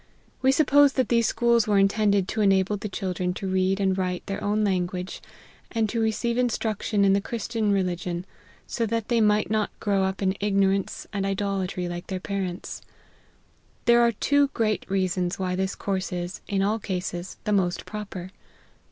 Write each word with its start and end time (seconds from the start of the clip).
We 0.41 0.51
suppose 0.51 0.93
that 0.93 1.09
these 1.09 1.27
schools 1.27 1.67
were 1.67 1.77
intended 1.77 2.27
to 2.29 2.41
enable 2.41 2.75
the 2.75 2.89
children 2.89 3.35
to 3.35 3.47
read 3.47 3.79
and 3.79 3.95
write 3.95 4.25
their 4.25 4.43
own 4.43 4.63
language, 4.63 5.21
and 5.71 5.87
to 5.89 6.01
receive 6.01 6.39
in 6.39 6.49
struction 6.49 7.05
in 7.05 7.13
the 7.13 7.21
Christian 7.21 7.71
religion, 7.71 8.25
so 8.65 8.87
that 8.87 9.09
they 9.09 9.21
might 9.21 9.51
not 9.51 9.69
grow 9.79 10.03
up 10.03 10.23
in 10.23 10.33
ignorance 10.39 11.05
and 11.13 11.23
idolatry 11.23 11.87
like 11.87 12.07
their 12.07 12.19
parents. 12.19 12.81
There 13.85 14.01
are 14.01 14.13
two 14.13 14.47
great 14.55 14.89
reasons 14.89 15.37
why 15.37 15.55
this 15.55 15.75
course 15.75 16.11
is, 16.11 16.41
in 16.47 16.63
all 16.63 16.79
cases, 16.79 17.37
the 17.43 17.53
most 17.53 17.85
proper. 17.85 18.31